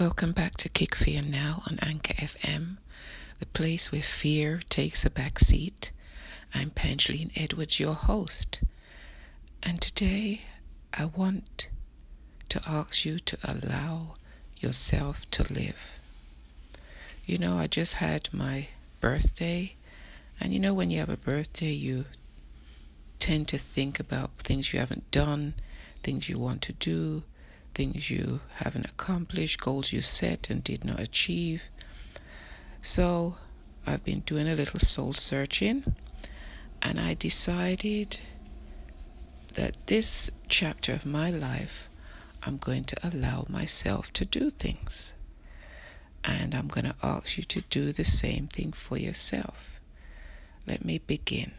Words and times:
Welcome 0.00 0.32
back 0.32 0.56
to 0.56 0.70
Kick 0.70 0.94
Fear 0.94 1.20
Now 1.20 1.62
on 1.66 1.78
Anchor 1.82 2.14
FM, 2.14 2.78
the 3.38 3.44
place 3.44 3.92
where 3.92 4.00
fear 4.00 4.62
takes 4.70 5.04
a 5.04 5.10
back 5.10 5.38
seat. 5.38 5.90
I'm 6.54 6.70
Pangeline 6.70 7.30
Edwards, 7.36 7.78
your 7.78 7.92
host, 7.92 8.62
and 9.62 9.78
today 9.78 10.40
I 10.94 11.04
want 11.04 11.68
to 12.48 12.62
ask 12.66 13.04
you 13.04 13.18
to 13.18 13.36
allow 13.44 14.14
yourself 14.56 15.30
to 15.32 15.52
live. 15.52 15.76
You 17.26 17.36
know, 17.36 17.58
I 17.58 17.66
just 17.66 17.96
had 17.96 18.30
my 18.32 18.68
birthday, 19.02 19.74
and 20.40 20.54
you 20.54 20.60
know, 20.60 20.72
when 20.72 20.90
you 20.90 20.98
have 21.00 21.10
a 21.10 21.18
birthday, 21.18 21.72
you 21.72 22.06
tend 23.18 23.48
to 23.48 23.58
think 23.58 24.00
about 24.00 24.30
things 24.38 24.72
you 24.72 24.78
haven't 24.78 25.10
done, 25.10 25.52
things 26.02 26.26
you 26.26 26.38
want 26.38 26.62
to 26.62 26.72
do, 26.72 27.22
things 27.74 28.10
you 28.10 28.40
haven't 28.56 28.86
accomplished, 28.86 29.60
goals 29.60 29.92
you 29.92 30.02
set 30.02 30.50
and 30.50 30.62
did 30.62 30.84
not 30.84 31.00
achieve. 31.00 31.62
So 32.82 33.36
I've 33.86 34.04
been 34.04 34.20
doing 34.20 34.48
a 34.48 34.54
little 34.54 34.80
soul 34.80 35.12
searching 35.14 35.94
and 36.82 36.98
I 36.98 37.14
decided 37.14 38.20
that 39.54 39.76
this 39.86 40.30
chapter 40.48 40.92
of 40.92 41.04
my 41.04 41.30
life, 41.30 41.88
I'm 42.42 42.56
going 42.56 42.84
to 42.84 43.06
allow 43.06 43.46
myself 43.48 44.12
to 44.14 44.24
do 44.24 44.50
things. 44.50 45.12
And 46.24 46.54
I'm 46.54 46.68
going 46.68 46.84
to 46.84 46.94
ask 47.02 47.36
you 47.36 47.44
to 47.44 47.62
do 47.70 47.92
the 47.92 48.04
same 48.04 48.46
thing 48.46 48.72
for 48.72 48.98
yourself. 48.98 49.80
Let 50.66 50.84
me 50.84 50.98
begin. 50.98 51.52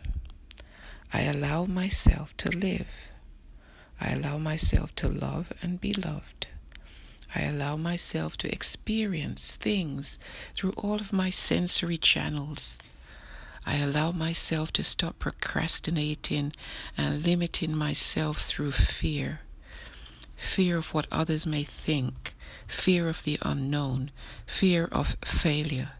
I 1.13 1.23
allow 1.23 1.66
myself 1.66 2.35
to 2.38 2.49
live. 2.49 2.88
I 4.04 4.14
allow 4.14 4.40
myself 4.40 4.96
to 4.96 5.08
love 5.08 5.54
and 5.62 5.80
be 5.80 5.94
loved. 5.94 6.48
I 7.36 7.44
allow 7.44 7.78
myself 7.78 8.36
to 8.38 8.52
experience 8.52 9.52
things 9.55 10.18
through 10.55 10.72
all 10.72 10.96
of 10.96 11.13
my 11.13 11.30
sensory 11.30 11.99
channels. 11.99 12.80
I 13.63 13.76
allow 13.76 14.12
myself 14.12 14.74
to 14.74 14.84
stop 14.84 15.20
procrastinating 15.20 16.52
and 16.98 17.24
limiting 17.24 17.76
myself 17.76 18.41
through 18.41 18.71
fear. 18.71 19.41
Fear 20.36 20.77
of 20.77 20.93
what 20.96 21.05
others 21.12 21.46
may 21.46 21.63
think, 21.63 22.34
fear 22.68 23.08
of 23.08 23.21
the 23.21 23.38
unknown, 23.43 24.10
fear 24.48 24.86
of 24.91 25.15
failure. 25.24 25.91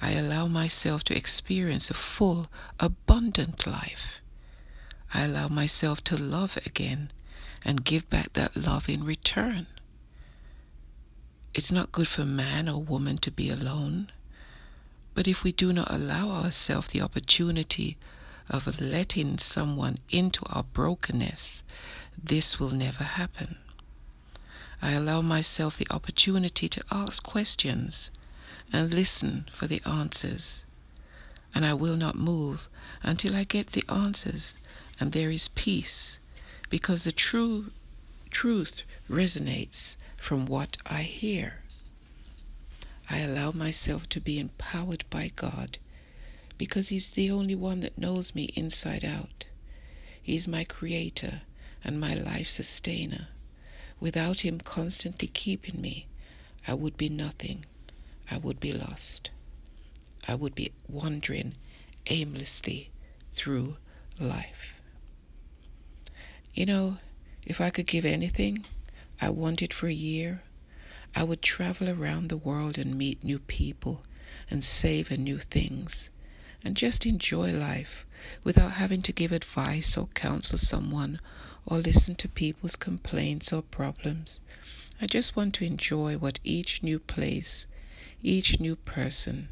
I 0.00 0.12
allow 0.12 0.46
myself 0.46 1.02
to 1.04 1.16
experience 1.16 1.90
a 1.90 1.94
full, 1.94 2.46
abundant 2.78 3.66
life. 3.66 4.20
I 5.12 5.22
allow 5.24 5.48
myself 5.48 6.04
to 6.04 6.16
love 6.16 6.56
again 6.64 7.10
and 7.64 7.84
give 7.84 8.08
back 8.10 8.32
that 8.34 8.56
love 8.56 8.88
in 8.88 9.04
return. 9.04 9.66
It's 11.54 11.72
not 11.72 11.92
good 11.92 12.08
for 12.08 12.24
man 12.24 12.68
or 12.68 12.82
woman 12.82 13.18
to 13.18 13.30
be 13.30 13.48
alone. 13.48 14.10
But 15.14 15.28
if 15.28 15.44
we 15.44 15.52
do 15.52 15.72
not 15.72 15.90
allow 15.90 16.30
ourselves 16.30 16.88
the 16.90 17.00
opportunity 17.00 17.96
of 18.50 18.80
letting 18.80 19.38
someone 19.38 19.98
into 20.10 20.44
our 20.50 20.64
brokenness, 20.64 21.62
this 22.20 22.58
will 22.58 22.70
never 22.70 23.04
happen. 23.04 23.56
I 24.82 24.92
allow 24.92 25.22
myself 25.22 25.78
the 25.78 25.86
opportunity 25.90 26.68
to 26.68 26.84
ask 26.90 27.22
questions 27.22 28.10
and 28.72 28.92
listen 28.92 29.46
for 29.52 29.66
the 29.68 29.80
answers. 29.86 30.64
And 31.54 31.64
I 31.64 31.74
will 31.74 31.96
not 31.96 32.16
move 32.16 32.68
until 33.02 33.36
I 33.36 33.44
get 33.44 33.72
the 33.72 33.84
answers 33.88 34.58
and 35.00 35.12
there 35.12 35.30
is 35.30 35.48
peace 35.48 36.18
because 36.70 37.04
the 37.04 37.12
true 37.12 37.70
truth 38.30 38.82
resonates 39.08 39.96
from 40.16 40.46
what 40.46 40.76
I 40.86 41.02
hear. 41.02 41.62
I 43.08 43.18
allow 43.18 43.52
myself 43.52 44.08
to 44.10 44.20
be 44.20 44.38
empowered 44.38 45.04
by 45.10 45.30
God 45.36 45.78
because 46.56 46.88
He's 46.88 47.10
the 47.10 47.30
only 47.30 47.54
one 47.54 47.80
that 47.80 47.98
knows 47.98 48.34
me 48.34 48.44
inside 48.54 49.04
out. 49.04 49.44
He's 50.22 50.48
my 50.48 50.64
creator 50.64 51.42
and 51.84 52.00
my 52.00 52.14
life 52.14 52.48
sustainer. 52.48 53.28
Without 54.00 54.40
Him 54.40 54.58
constantly 54.58 55.28
keeping 55.28 55.80
me, 55.80 56.06
I 56.66 56.74
would 56.74 56.96
be 56.96 57.08
nothing. 57.08 57.66
I 58.30 58.38
would 58.38 58.58
be 58.58 58.72
lost. 58.72 59.30
I 60.26 60.34
would 60.34 60.54
be 60.54 60.72
wandering 60.88 61.54
aimlessly 62.06 62.90
through 63.32 63.76
life. 64.18 64.80
You 66.54 66.66
know, 66.66 66.98
if 67.44 67.60
I 67.60 67.70
could 67.70 67.86
give 67.86 68.04
anything 68.04 68.64
I 69.20 69.28
wanted 69.28 69.74
for 69.74 69.88
a 69.88 69.92
year, 69.92 70.42
I 71.14 71.24
would 71.24 71.42
travel 71.42 71.88
around 71.90 72.28
the 72.28 72.36
world 72.36 72.78
and 72.78 72.96
meet 72.96 73.24
new 73.24 73.40
people 73.40 74.04
and 74.48 74.64
savor 74.64 75.16
new 75.16 75.38
things 75.38 76.10
and 76.64 76.76
just 76.76 77.06
enjoy 77.06 77.52
life 77.52 78.06
without 78.44 78.72
having 78.72 79.02
to 79.02 79.12
give 79.12 79.32
advice 79.32 79.96
or 79.96 80.06
counsel 80.14 80.56
someone 80.56 81.20
or 81.66 81.78
listen 81.78 82.14
to 82.16 82.28
people's 82.28 82.76
complaints 82.76 83.52
or 83.52 83.60
problems. 83.60 84.38
I 85.00 85.06
just 85.06 85.34
want 85.34 85.54
to 85.54 85.64
enjoy 85.64 86.16
what 86.18 86.38
each 86.44 86.84
new 86.84 87.00
place, 87.00 87.66
each 88.22 88.60
new 88.60 88.76
person, 88.76 89.48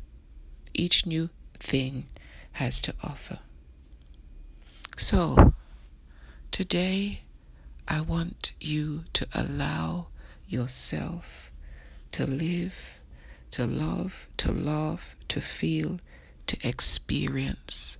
each 0.73 1.05
new 1.05 1.31
thing 1.59 2.07
has 2.53 2.81
to 2.83 2.95
offer. 3.03 3.41
So, 4.97 5.55
Today, 6.53 7.23
I 7.89 8.03
want 8.03 8.53
you 8.61 9.05
to 9.15 9.27
allow 9.33 10.09
yourself 10.47 11.51
to 12.13 12.27
live, 12.27 12.75
to 13.53 13.65
love, 13.65 14.29
to 14.37 14.53
love, 14.53 15.17
to 15.31 15.41
feel, 15.41 15.99
to 16.49 16.59
experience. 16.62 17.97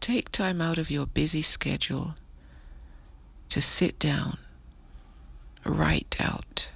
Take 0.00 0.30
time 0.30 0.60
out 0.60 0.76
of 0.76 0.90
your 0.90 1.06
busy 1.06 1.40
schedule 1.40 2.14
to 3.48 3.62
sit 3.62 3.98
down, 3.98 4.36
write 5.64 6.16
out 6.20 6.68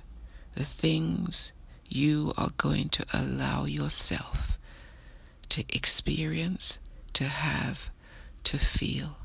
the 0.52 0.64
things 0.64 1.52
you 1.90 2.32
are 2.38 2.52
going 2.56 2.88
to 2.88 3.04
allow 3.12 3.66
yourself 3.66 4.56
to 5.50 5.62
experience, 5.68 6.78
to 7.12 7.24
have, 7.24 7.90
to 8.44 8.58
feel 8.58 9.18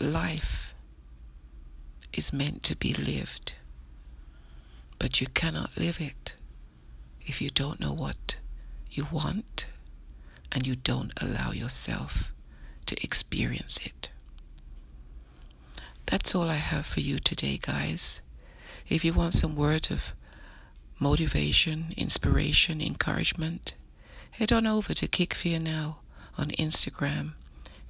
life 0.00 0.74
is 2.12 2.32
meant 2.32 2.62
to 2.64 2.76
be 2.76 2.94
lived, 2.94 3.54
but 4.98 5.20
you 5.20 5.26
cannot 5.28 5.76
live 5.76 6.00
it 6.00 6.34
if 7.26 7.40
you 7.40 7.50
don't 7.50 7.80
know 7.80 7.92
what 7.92 8.36
you 8.90 9.06
want 9.10 9.66
and 10.52 10.66
you 10.66 10.76
don't 10.76 11.12
allow 11.20 11.50
yourself 11.50 12.32
to 12.86 13.02
experience 13.02 13.80
it. 13.84 14.10
That's 16.06 16.34
all 16.34 16.50
I 16.50 16.56
have 16.56 16.86
for 16.86 17.00
you 17.00 17.18
today, 17.18 17.58
guys. 17.60 18.20
If 18.88 19.04
you 19.04 19.12
want 19.12 19.34
some 19.34 19.56
words 19.56 19.90
of 19.90 20.14
motivation, 20.98 21.94
inspiration, 21.96 22.80
encouragement, 22.80 23.74
head 24.32 24.52
on 24.52 24.66
over 24.66 24.94
to 24.94 25.08
Kick 25.08 25.34
Fear 25.34 25.60
Now 25.60 25.98
on 26.36 26.50
Instagram, 26.50 27.32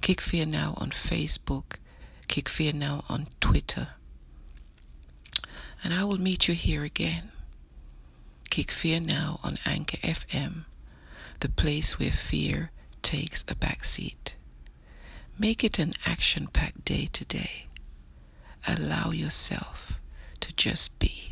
Kick 0.01 0.21
Fear 0.21 0.45
Now 0.47 0.73
on 0.77 0.91
Facebook, 0.91 1.75
Kick 2.27 2.49
Fear 2.49 2.73
Now 2.73 3.03
on 3.09 3.27
Twitter. 3.39 3.89
And 5.83 5.93
I 5.93 6.03
will 6.03 6.17
meet 6.19 6.47
you 6.47 6.53
here 6.53 6.83
again. 6.83 7.31
Kick 8.49 8.71
Fear 8.71 9.01
Now 9.01 9.39
on 9.43 9.57
Anchor 9.65 9.97
FM, 9.97 10.65
the 11.39 11.49
place 11.49 11.99
where 11.99 12.11
fear 12.11 12.71
takes 13.01 13.43
a 13.47 13.55
backseat. 13.55 14.33
Make 15.37 15.63
it 15.63 15.79
an 15.79 15.93
action 16.05 16.47
packed 16.47 16.85
day 16.85 17.07
today. 17.11 17.67
Allow 18.67 19.11
yourself 19.11 19.99
to 20.39 20.53
just 20.53 20.97
be. 20.99 21.24